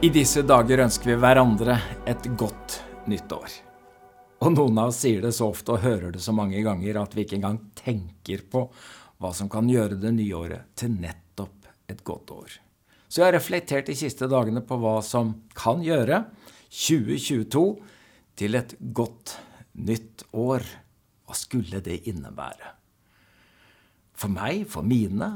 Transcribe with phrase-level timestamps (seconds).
[0.00, 1.74] I disse dager ønsker vi hverandre
[2.08, 2.78] et godt
[3.12, 3.56] nytt år.
[4.40, 7.12] Og noen av oss sier det så ofte og hører det så mange ganger at
[7.12, 8.62] vi ikke engang tenker på
[9.20, 12.56] hva som kan gjøre det nye året til nettopp et godt år.
[13.12, 16.22] Så jeg har reflektert de siste dagene på hva som kan gjøre
[16.72, 17.66] 2022
[18.40, 19.36] til et godt
[19.84, 20.64] nytt år.
[21.28, 22.72] Hva skulle det innebære?
[24.16, 25.34] For meg, for mine,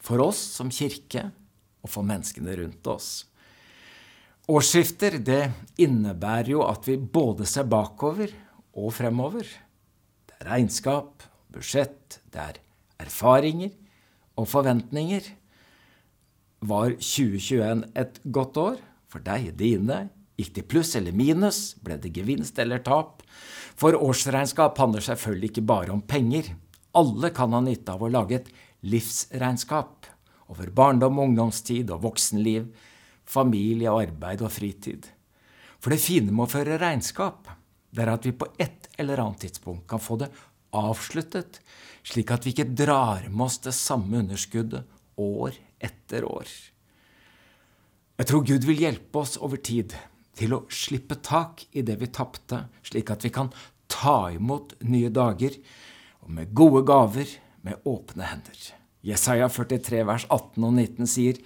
[0.00, 1.28] for oss som kirke
[1.84, 3.26] og for menneskene rundt oss.
[4.46, 5.48] Årsskifter det
[5.82, 8.30] innebærer jo at vi både ser bakover
[8.78, 9.42] og fremover.
[9.42, 12.60] Det er regnskap, budsjett, det er
[13.02, 13.72] erfaringer
[14.38, 15.26] og forventninger.
[16.62, 18.78] Var 2021 et godt år
[19.10, 20.04] for deg, dine?
[20.38, 21.74] Gikk det pluss eller minus?
[21.82, 23.26] Ble det gevinst eller tap?
[23.74, 26.54] For årsregnskap handler selvfølgelig ikke bare om penger.
[26.94, 28.52] Alle kan ha nytte av å lage et
[28.86, 30.06] livsregnskap
[30.54, 32.70] over barndom, ungdomstid og voksenliv
[33.26, 35.08] familie, arbeid og fritid.
[35.82, 37.50] For det fine med å føre regnskap,
[37.90, 40.30] det er at vi på et eller annet tidspunkt kan få det
[40.76, 41.60] avsluttet,
[42.06, 44.86] slik at vi ikke drar med oss det samme underskuddet
[45.20, 46.48] år etter år.
[48.16, 49.94] Jeg tror Gud vil hjelpe oss over tid
[50.36, 53.50] til å slippe tak i det vi tapte, slik at vi kan
[53.92, 55.56] ta imot nye dager,
[56.24, 57.28] og med gode gaver,
[57.66, 58.58] med åpne hender.
[59.06, 61.40] Jesaja 43 vers 18 og 19 sier,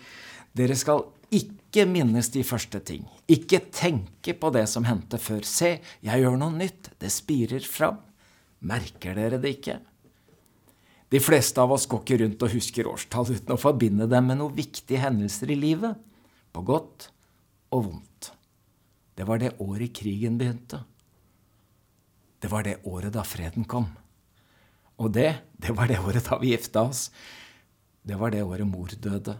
[0.57, 3.05] Dere skal ikke minnes de første ting.
[3.31, 5.45] Ikke tenke på det som hendte før.
[5.47, 6.91] Se, jeg gjør noe nytt.
[6.99, 8.01] Det spirer fram.
[8.67, 9.79] Merker dere det ikke?
[11.11, 14.39] De fleste av oss går ikke rundt og husker årstall uten å forbinde dem med
[14.39, 15.99] noen viktige hendelser i livet.
[16.51, 17.09] På godt
[17.75, 18.31] og vondt.
[19.19, 20.83] Det var det året krigen begynte.
[22.41, 23.91] Det var det året da freden kom.
[25.01, 27.09] Og det, det var det året da vi gifta oss.
[28.03, 29.37] Det var det året mor døde.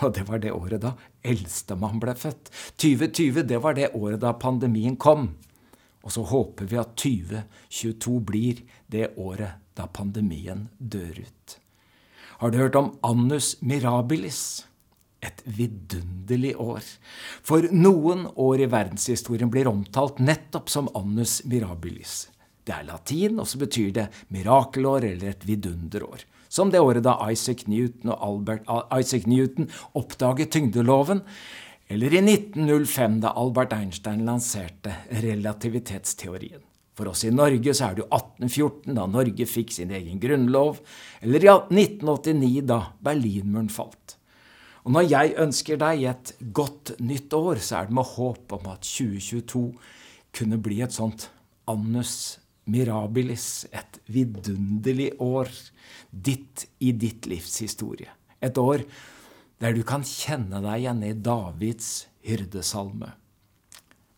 [0.00, 0.94] Og det var det året da
[1.26, 2.50] eldstemann ble født.
[2.80, 5.34] 2020, det var det året da pandemien kom.
[6.02, 11.58] Og så håper vi at 2022 blir det året da pandemien dør ut.
[12.42, 14.66] Har du hørt om Annus mirabilis?
[15.22, 16.82] Et vidunderlig år.
[17.46, 22.24] For noen år i verdenshistorien blir omtalt nettopp som Annus mirabilis.
[22.66, 26.26] Det er latin, og så betyr det mirakelår eller et vidunderår.
[26.52, 31.22] Som det året da Isaac Newton, Albert, Isaac Newton oppdaget tyngdeloven,
[31.88, 34.92] eller i 1905 da Albert Einstein lanserte
[35.24, 36.60] relativitetsteorien.
[36.92, 40.82] For oss i Norge så er det jo 1814, da Norge fikk sin egen grunnlov,
[41.24, 44.18] eller i 1989, da Berlinmuren falt.
[44.84, 48.68] Og når jeg ønsker deg et godt nytt år, så er det med håp om
[48.74, 49.64] at 2022
[50.36, 51.30] kunne bli et sånt
[51.70, 55.50] annus mirabilis, et vidunderlig år,
[56.10, 58.10] ditt i ditt livs historie.
[58.42, 58.84] Et år
[59.62, 61.90] der du kan kjenne deg igjen i Davids
[62.26, 63.12] hyrdesalme.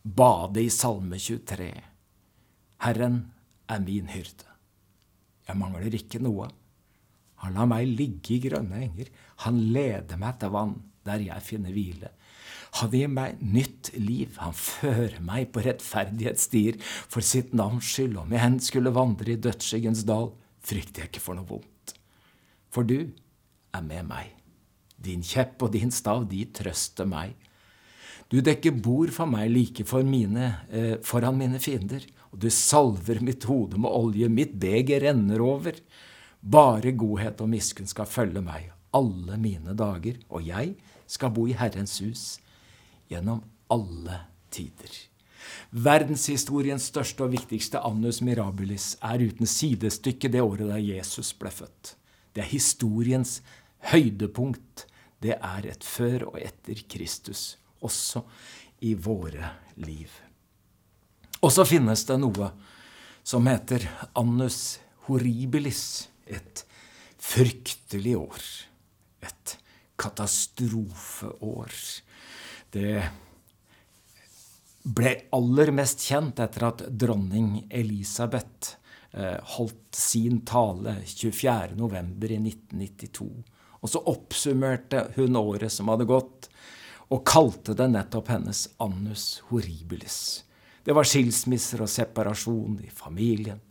[0.05, 1.71] Bade i Salme 23.
[2.85, 3.19] Herren
[3.69, 4.49] er min hyrde.
[5.45, 6.49] Jeg mangler ikke noe.
[7.43, 9.09] Han lar meg ligge i grønne enger.
[9.45, 12.09] Han leder meg til vann, der jeg finner hvile.
[12.75, 14.35] Han gir meg nytt liv.
[14.43, 18.17] Han fører meg på rettferdighetsstier for sitt navns skyld.
[18.19, 20.33] Om jeg hen skulle vandre i dødsskyggens dal,
[20.65, 21.95] frykter jeg ikke for noe vondt.
[22.73, 22.97] For du
[23.75, 24.33] er med meg.
[24.99, 27.35] Din kjepp og din stav, de trøster meg.
[28.31, 32.03] Du dekker bord for meg like for mine, eh, foran mine fiender,
[32.33, 35.77] og du salver mitt hode med olje, mitt beger renner over.
[36.41, 40.75] Bare godhet og miskunn skal følge meg alle mine dager, og jeg
[41.07, 42.25] skal bo i Herrens hus
[43.11, 44.19] gjennom alle
[44.53, 44.93] tider.
[45.75, 51.95] Verdenshistoriens største og viktigste annus mirabilis er uten sidestykke det året da Jesus ble født.
[52.33, 53.39] Det er historiens
[53.91, 54.85] høydepunkt.
[55.21, 58.23] Det er et før og etter Kristus, også
[58.85, 60.09] i våre liv.
[61.41, 62.49] Og så finnes det noe
[63.25, 63.85] som heter
[64.17, 66.63] annus horribilis, et
[67.21, 68.45] fryktelig år.
[69.25, 69.57] Et
[70.01, 71.73] katastrofeår.
[72.75, 73.03] Det
[74.83, 78.75] ble aller mest kjent etter at dronning Elisabeth
[79.15, 81.71] eh, holdt sin tale 24.11.
[82.35, 83.29] i 1992.
[83.79, 86.49] Og så oppsummerte hun året som hadde gått,
[87.13, 90.19] og kalte det nettopp hennes annus horribilis.
[90.83, 93.61] Det var skilsmisser og separasjon i familien.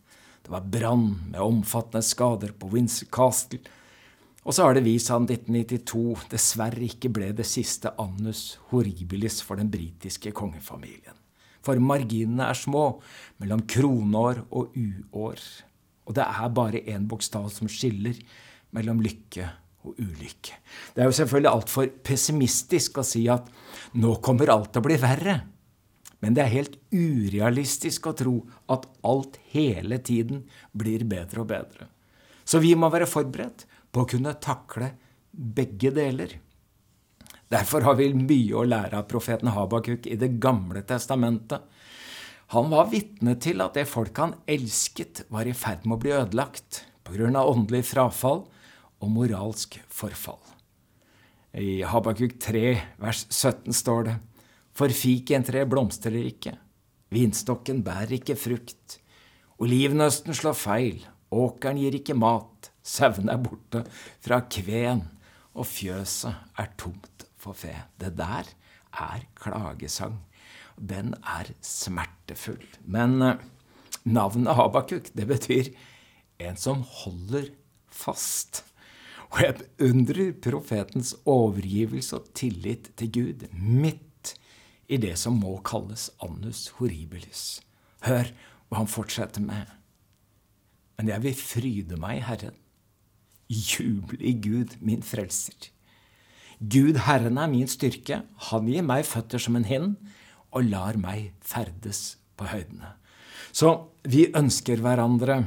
[0.40, 3.60] Det var brann med omfattende skader på Windsor Castle
[4.44, 9.40] og så har det vist seg at 1992 dessverre ikke ble det siste annus horribilis
[9.44, 11.16] for den britiske kongefamilien.
[11.64, 12.84] For marginene er små
[13.40, 15.40] mellom kronår og uår.
[16.04, 18.18] Og det er bare én bokstav som skiller
[18.76, 19.48] mellom lykke
[19.84, 20.58] og ulykke.
[20.92, 23.48] Det er jo selvfølgelig altfor pessimistisk å si at
[23.96, 25.38] nå kommer alt til å bli verre.
[26.20, 28.38] Men det er helt urealistisk å tro
[28.72, 31.88] at alt hele tiden blir bedre og bedre.
[32.44, 33.64] Så vi må være forberedt
[33.94, 34.90] på å kunne takle
[35.30, 36.34] begge deler.
[37.52, 41.62] Derfor har vi mye å lære av profeten Habakuk i Det gamle testamentet.
[42.54, 46.12] Han var vitne til at det folket han elsket, var i ferd med å bli
[46.16, 47.30] ødelagt pga.
[47.44, 48.44] åndelig frafall
[49.00, 50.40] og moralsk forfall.
[51.54, 54.16] I Habakuk 3, vers 17 står det:"
[54.74, 56.58] For fikentreet blomstrer ikke,
[57.14, 58.98] vinstokken bærer ikke frukt,
[59.62, 63.84] olivenøsten slår feil, åkeren gir ikke mat, sauene er borte
[64.24, 65.06] fra kven,
[65.54, 67.74] og fjøset er tomt for fe.
[68.00, 68.48] Det der
[68.92, 70.18] er klagesang.
[70.76, 72.64] Den er smertefull.
[72.84, 73.42] Men eh,
[74.04, 75.70] navnet Habakuk, det betyr
[76.42, 77.52] en som holder
[77.90, 78.64] fast.
[79.30, 84.34] Og jeg beundrer profetens overgivelse og tillit til Gud midt
[84.90, 87.62] i det som må kalles annus horribilis.
[88.04, 88.30] Hør
[88.68, 89.70] hva han fortsetter med.
[90.98, 92.58] Men jeg vil fryde meg i Herren,
[93.48, 95.70] juble i Gud, min frelser.
[96.60, 99.96] Gud Herren er min styrke, han gir meg føtter som en hind
[100.54, 102.94] og lar meg ferdes på høydene.
[103.54, 103.70] Så
[104.08, 105.42] vi ønsker hverandre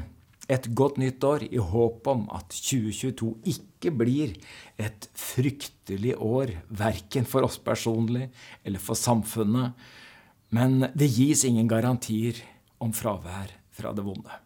[0.52, 4.36] et godt nytt år i håp om at 2022 ikke blir
[4.80, 8.30] et fryktelig år, verken for oss personlig
[8.64, 9.76] eller for samfunnet.
[10.56, 12.40] Men det gis ingen garantier
[12.80, 14.40] om fravær fra det vonde.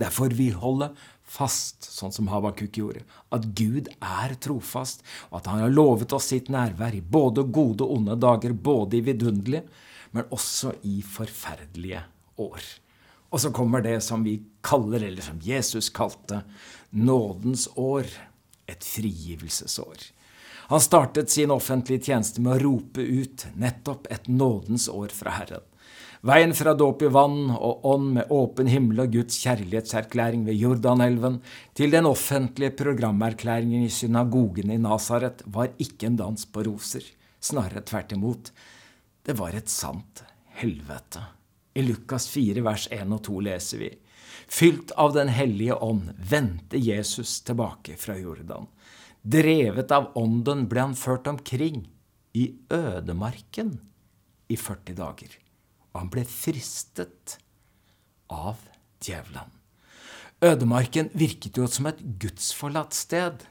[0.00, 0.96] Derfor vi holder
[1.34, 3.02] fast, sånn som Habakuk gjorde,
[3.34, 7.86] at Gud er trofast, og at han har lovet oss sitt nærvær i både gode
[7.86, 9.64] og onde dager, både i vidunderlige,
[10.14, 12.04] men også i forferdelige
[12.38, 12.62] år.
[13.34, 16.44] Og så kommer det som vi kaller, eller som Jesus kalte,
[16.94, 18.06] nådens år.
[18.70, 20.06] Et frigivelsesår.
[20.70, 25.66] Han startet sin offentlige tjeneste med å rope ut nettopp et nådens år fra Herren.
[26.24, 31.34] Veien fra dåp i vann og ånd med åpen himmel og Guds kjærlighetserklæring ved Jordanelven
[31.76, 37.04] til den offentlige programerklæringen i synagogen i Nasaret var ikke en dans på roser,
[37.44, 38.48] snarere tvert imot.
[39.20, 40.24] Det var et sant
[40.62, 41.20] helvete.
[41.76, 43.92] I Lukas 4, vers 1 og 2 leser vi
[44.48, 48.72] Fylt av Den hellige ånd vendte Jesus tilbake fra Jordan.
[49.20, 51.84] Drevet av ånden ble han ført omkring
[52.32, 53.76] i ødemarken
[54.48, 55.43] i 40 dager.
[55.94, 57.38] Han ble fristet
[58.32, 58.58] av
[59.04, 59.50] djevelen.
[60.44, 63.44] Ødemarken virket jo som et gudsforlatt sted.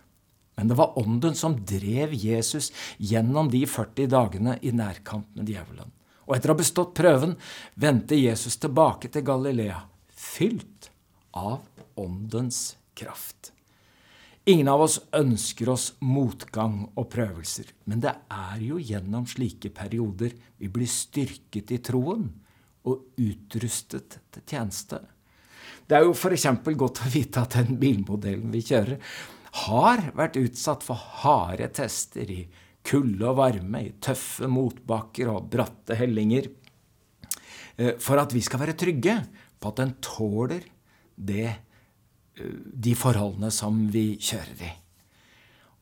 [0.54, 2.70] Men det var ånden som drev Jesus
[3.02, 5.90] gjennom de 40 dagene i nærkamp med djevelen.
[6.28, 7.34] Og etter å ha bestått prøven
[7.80, 9.82] vendte Jesus tilbake til Galilea,
[10.14, 10.92] fylt
[11.34, 11.66] av
[12.00, 13.52] åndens kraft.
[14.46, 20.34] Ingen av oss ønsker oss motgang og prøvelser, men det er jo gjennom slike perioder
[20.60, 22.26] vi blir styrket i troen
[22.84, 25.00] og utrustet til tjeneste.
[25.88, 26.50] Det er jo f.eks.
[26.76, 29.00] godt å vite at den bilmodellen vi kjører,
[29.64, 32.42] har vært utsatt for harde tester i
[32.84, 36.50] kulde og varme, i tøffe motbakker og bratte hellinger,
[37.78, 39.22] eh, for at vi skal være trygge
[39.56, 40.68] på at den tåler
[41.16, 41.54] det,
[42.36, 44.72] de forholdene som vi kjører i.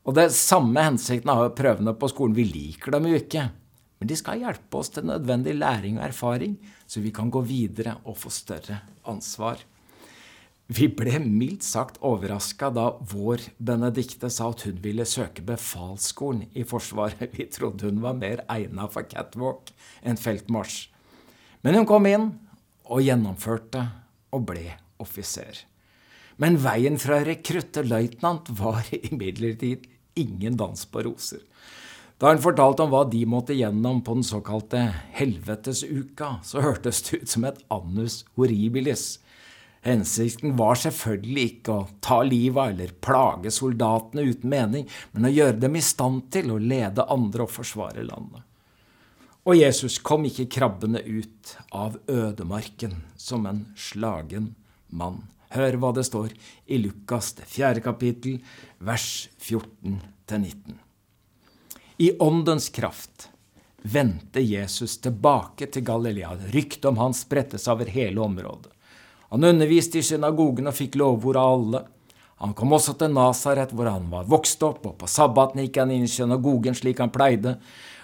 [0.02, 2.34] Og det samme hensikten har prøvene på skolen.
[2.36, 3.46] Vi liker dem jo ikke.
[4.02, 6.56] Men de skal hjelpe oss til nødvendig læring og erfaring,
[6.90, 9.62] så vi kan gå videre og få større ansvar.
[10.72, 16.64] Vi ble mildt sagt overraska da vår Benedicte sa at hun ville søke befalsskolen i
[16.66, 17.34] Forsvaret.
[17.36, 19.70] Vi trodde hun var mer egna for catwalk
[20.02, 20.88] enn feltmarsj.
[21.62, 22.30] Men hun kom inn
[22.88, 23.84] og gjennomførte
[24.34, 25.66] og ble offiser.
[26.40, 31.42] Men veien fra rekrutt til løytnant var imidlertid ingen dans på roser.
[32.20, 34.84] Da hun fortalte om hva de måtte gjennom på den såkalte
[35.16, 39.16] helvetesuka, så hørtes det ut som et annus horribilis
[39.82, 45.32] Hensikten var selvfølgelig ikke å ta livet av eller plage soldatene uten mening, men å
[45.32, 48.44] gjøre dem i stand til å lede andre og forsvare landet.
[49.42, 54.52] Og Jesus kom ikke krabbende ut av ødemarken som en slagen
[54.86, 55.24] mann.
[55.52, 56.32] Hør hva det står
[56.66, 58.38] i Lukas, det fjerde kapittel,
[58.80, 60.78] vers 14-19.
[62.02, 63.28] I åndens kraft
[63.82, 66.32] vendte Jesus tilbake til Galilea.
[66.54, 68.70] Ryktet om han spredte seg over hele området.
[69.32, 71.82] Han underviste i synagogen og fikk lovord av alle.
[72.42, 75.92] Han kom også til Nasaret, hvor han var vokst opp, og på sabbaten gikk han
[75.94, 77.54] inn i synagogen slik han pleide.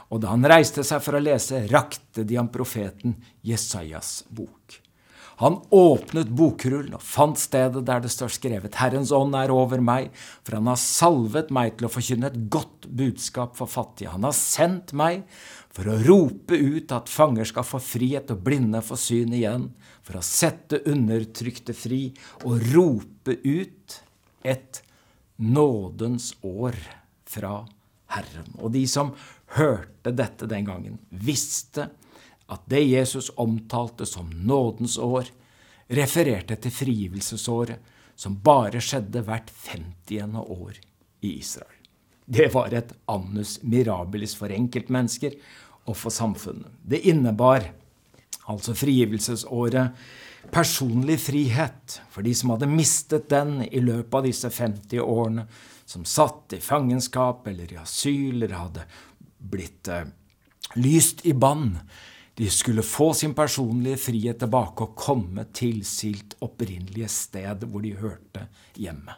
[0.08, 4.78] Og da han reiste seg for å lese, rakte de ham profeten Jesajas bok.
[5.38, 10.10] Han åpnet bokrullen og fant stedet der det står skrevet Herrens ånd er over meg,
[10.42, 14.10] for han har salvet meg til å forkynne et godt budskap for fattige.
[14.10, 15.22] Han har sendt meg
[15.70, 19.68] for å rope ut at fanger skal få frihet og blinde få syn igjen,
[20.02, 22.08] for å sette undertrykte fri
[22.42, 23.98] og rope ut
[24.42, 24.82] et
[25.38, 26.74] nådens år
[27.30, 27.60] fra
[28.10, 28.50] Herren.
[28.58, 29.14] Og de som
[29.54, 32.07] hørte dette den gangen, visste at
[32.68, 35.28] det Jesus omtalte som nådens år,
[35.88, 37.80] refererte til frigivelsesåret,
[38.18, 40.36] som bare skjedde hvert 50.
[40.42, 40.80] år
[41.20, 41.74] i Israel.
[42.24, 45.36] Det var et annus mirabilis for enkeltmennesker
[45.88, 46.68] og for samfunnet.
[46.82, 47.70] Det innebar
[48.48, 49.94] altså frigivelsesåret
[50.52, 55.46] personlig frihet for de som hadde mistet den i løpet av disse 50 årene,
[55.88, 58.84] som satt i fangenskap eller i asyl eller hadde
[59.38, 60.08] blitt eh,
[60.76, 61.78] lyst i bann.
[62.38, 67.96] De skulle få sin personlige frihet tilbake og komme til sitt opprinnelige sted hvor de
[67.98, 68.44] hørte
[68.78, 69.16] hjemme.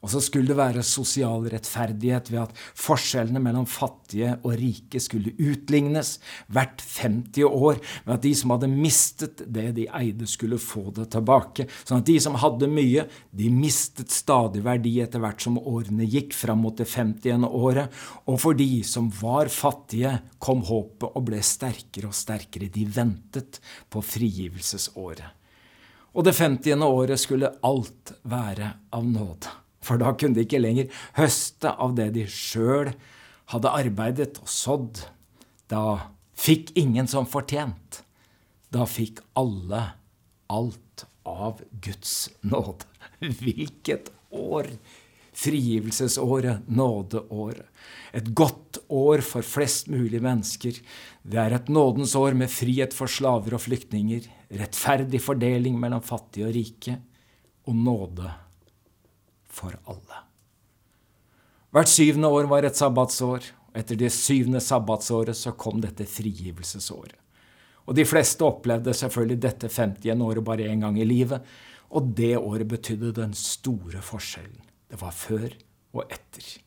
[0.00, 5.34] Og så skulle det være sosial rettferdighet ved at forskjellene mellom fattige og rike skulle
[5.36, 6.14] utlignes
[6.48, 11.10] hvert 50 år, ved at de som hadde mistet det de eide, skulle få det
[11.12, 11.68] tilbake.
[11.84, 13.04] Sånn at de som hadde mye,
[13.36, 17.44] de mistet stadig verdi etter hvert som årene gikk fram mot det 50.
[17.44, 17.92] året.
[18.24, 22.72] Og for de som var fattige, kom håpet og ble sterkere og sterkere.
[22.72, 23.60] De ventet
[23.92, 25.36] på frigivelsesåret.
[26.10, 26.80] Og det 50.
[26.88, 29.59] året skulle alt være av nåde.
[29.90, 32.92] For da kunne de ikke lenger høste av det de sjøl
[33.50, 35.02] hadde arbeidet og sådd.
[35.66, 38.04] Da fikk ingen som fortjent.
[38.70, 39.82] Da fikk alle
[40.50, 42.86] alt av Guds nåde.
[43.42, 44.70] Hvilket år!
[45.40, 47.66] Frigivelsesåret, nådeåret.
[48.12, 50.76] Et godt år for flest mulig mennesker.
[51.22, 54.26] Det er et nådens år med frihet for slaver og flyktninger,
[54.60, 56.98] rettferdig fordeling mellom fattige og rike,
[57.70, 58.34] og nåde
[59.60, 60.26] for alle.
[61.70, 63.50] Hvert syvende år var et sabbatsår.
[63.70, 67.18] og Etter det syvende sabbatsåret så kom dette frigivelsesåret.
[67.86, 70.22] Og De fleste opplevde selvfølgelig dette 50.
[70.22, 71.42] året bare én gang i livet.
[71.90, 74.66] Og det året betydde den store forskjellen.
[74.90, 75.48] Det var før
[75.94, 76.58] og etter.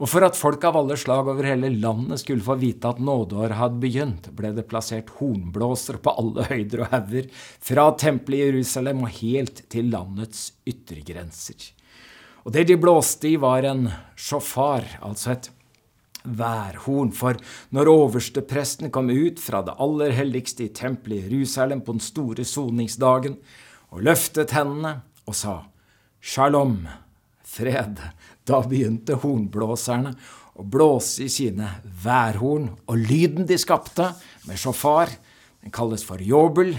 [0.00, 3.58] Og for at folk av alle slag over hele landet skulle få vite at nådeåret
[3.58, 7.28] hadde begynt, ble det plassert hornblåsere på alle høyder og hauger,
[7.60, 11.68] fra tempelet i Jerusalem og helt til landets yttergrenser.
[12.44, 15.50] Og det de blåste i, var en sjåfar, altså et
[16.24, 17.12] værhorn.
[17.16, 17.36] For
[17.74, 22.44] når overstepresten kom ut fra det aller helligste i tempelet i Jerusalem på den store
[22.44, 23.36] soningsdagen
[23.90, 25.56] og løftet hendene og sa
[26.20, 26.84] shalom,
[27.44, 28.00] fred,
[28.46, 30.12] da begynte hornblåserne
[30.60, 31.68] å blåse i sine
[32.04, 34.10] værhorn, og lyden de skapte
[34.46, 35.12] med sjåfar,
[35.64, 36.74] den kalles for jobel,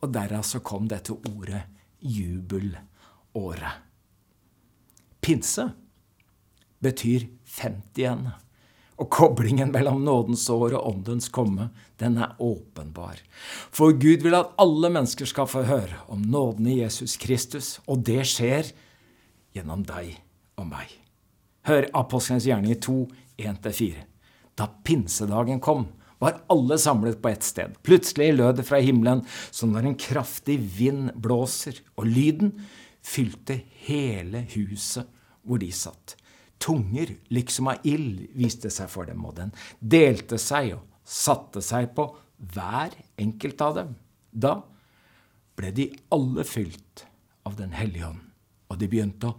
[0.00, 1.62] og derav så kom dette ordet
[2.00, 3.89] jubelåret.
[5.20, 5.70] Pinse
[6.80, 7.26] betyr
[7.60, 8.30] 50
[9.00, 13.20] Og koblingen mellom nådens år og åndens komme, den er åpenbar.
[13.72, 18.04] For Gud vil at alle mennesker skal få høre om nåden i Jesus Kristus, og
[18.04, 18.72] det skjer
[19.56, 20.18] gjennom deg
[20.60, 20.92] og meg.
[21.68, 22.98] Hør Apostelens gjerning 2,
[23.40, 24.04] 1-4.
[24.56, 25.88] Da pinsedagen kom,
[26.20, 27.76] var alle samlet på ett sted.
[27.82, 32.52] Plutselig lød det fra himmelen som når en kraftig vind blåser, og lyden
[33.02, 35.08] fylte hele huset
[35.42, 36.16] hvor de satt.
[36.60, 41.94] Tunger liksom av ild viste seg for dem, og den delte seg og satte seg
[41.96, 42.06] på
[42.52, 43.94] hver enkelt av dem.
[44.30, 44.58] Da
[45.56, 47.06] ble de alle fylt
[47.48, 48.20] av Den hellige ånd,
[48.68, 49.38] og de begynte å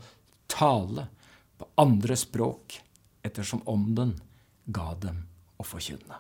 [0.50, 1.06] tale
[1.58, 2.80] på andre språk
[3.24, 4.15] ettersom ånden
[4.65, 5.22] ga dem
[5.62, 6.18] å forkynne.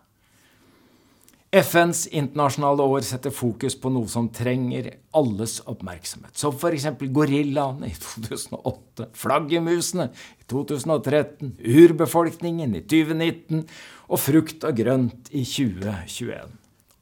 [1.51, 4.85] FNs internasjonale år setter fokus på noe som trenger
[5.19, 6.85] alles oppmerksomhet, som f.eks.
[7.11, 10.05] gorillaene i 2008, flaggermusene
[10.39, 13.65] i 2013, urbefolkningen i 2019
[14.07, 16.53] og frukt og grønt i 2021.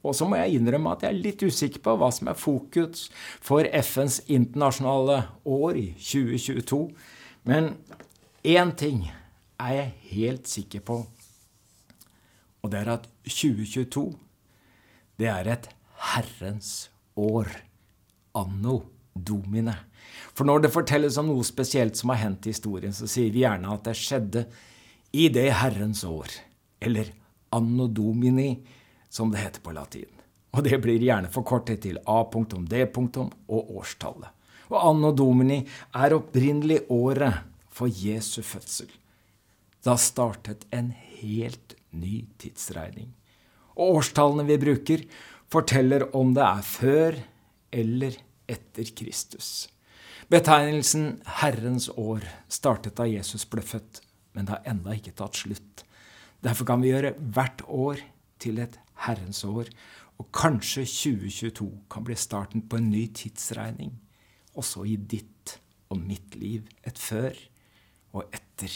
[0.01, 3.03] Og så må jeg innrømme at jeg er litt usikker på hva som er fokus
[3.45, 6.79] for FNs internasjonale år i 2022.
[7.45, 7.75] Men
[8.41, 9.05] én ting
[9.61, 10.97] er jeg helt sikker på,
[12.63, 14.07] og det er at 2022
[15.19, 15.67] det er et
[16.13, 17.49] Herrens år.
[18.39, 18.79] Anno
[19.13, 19.75] domine.
[20.33, 23.43] For når det fortelles om noe spesielt som har hendt i historien, så sier vi
[23.43, 24.45] gjerne at det skjedde
[25.11, 26.31] i det Herrens år.
[26.79, 27.11] Eller
[27.51, 28.53] anno domini,
[29.09, 30.07] som det heter på latin.
[30.55, 34.31] Og det blir gjerne forkortet til A punktum, D punktum og årstallet.
[34.69, 35.59] Og anno domini
[35.97, 38.89] er opprinnelig året for Jesu fødsel.
[39.85, 43.18] Da startet en helt ny tidsregning.
[43.79, 45.03] Og årstallene vi bruker,
[45.49, 47.19] forteller om det er før
[47.71, 48.17] eller
[48.49, 49.69] etter Kristus.
[50.29, 54.01] Betegnelsen Herrens år startet da Jesus ble født,
[54.35, 55.85] men det har enda ikke tatt slutt.
[56.43, 58.03] Derfor kan vi gjøre hvert år
[58.39, 59.71] til et Herrens år,
[60.19, 63.95] og kanskje 2022 kan bli starten på en ny tidsregning,
[64.59, 65.55] også i ditt
[65.89, 66.67] og mitt liv.
[66.83, 67.33] Et før
[68.13, 68.75] og etter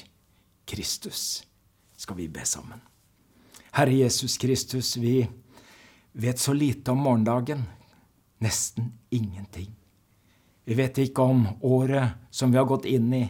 [0.69, 1.43] Kristus
[1.99, 2.92] skal vi be sammen.
[3.73, 5.27] Herre Jesus Kristus, vi
[6.11, 7.63] vet så lite om morgendagen.
[8.37, 9.71] Nesten ingenting.
[10.63, 13.23] Vi vet ikke om året som vi har gått inn i,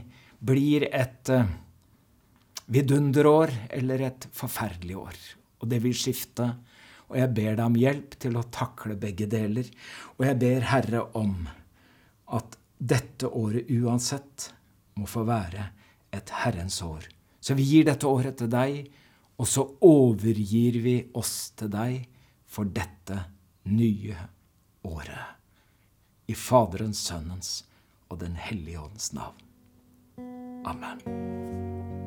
[0.44, 1.48] blir et uh,
[2.66, 5.22] vidunderår eller et forferdelig år.
[5.64, 6.50] Og det vil skifte.
[7.08, 9.70] Og jeg ber deg om hjelp til å takle begge deler.
[10.18, 11.38] Og jeg ber Herre om
[12.36, 14.50] at dette året uansett
[15.00, 15.70] må få være
[16.12, 17.08] et Herrens år.
[17.40, 18.92] Så vi gir dette året til deg,
[19.38, 22.04] og så overgir vi oss til deg
[22.46, 23.18] for dette
[23.70, 24.18] nye
[24.86, 25.40] året.
[26.30, 27.63] I Faderens, Sønnens
[28.10, 29.40] og Den hellige åndens navn.
[30.66, 32.02] Amen.